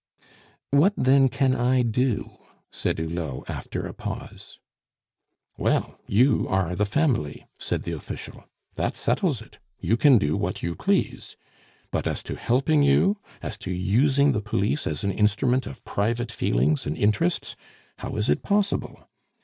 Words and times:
"What, 0.71 0.93
then, 0.97 1.29
can 1.29 1.53
I 1.55 1.83
do?" 1.83 2.39
said 2.71 2.97
Hulot, 2.97 3.47
after 3.47 3.85
a 3.85 3.93
pause. 3.93 4.57
"Well, 5.59 5.99
you 6.07 6.47
are 6.47 6.73
the 6.75 6.87
Family," 6.87 7.45
said 7.59 7.83
the 7.83 7.91
official. 7.91 8.45
"That 8.73 8.95
settles 8.95 9.43
it; 9.43 9.59
you 9.79 9.97
can 9.97 10.17
do 10.17 10.35
what 10.35 10.63
you 10.63 10.73
please. 10.73 11.37
But 11.91 12.07
as 12.07 12.23
to 12.23 12.35
helping 12.35 12.81
you, 12.81 13.19
as 13.43 13.59
to 13.59 13.71
using 13.71 14.31
the 14.31 14.41
Police 14.41 14.87
as 14.87 15.03
an 15.03 15.11
instrument 15.11 15.67
of 15.67 15.85
private 15.85 16.31
feelings, 16.31 16.87
and 16.87 16.97
interests, 16.97 17.55
how 17.99 18.15
is 18.15 18.27
it 18.27 18.41
possible? 18.41 19.07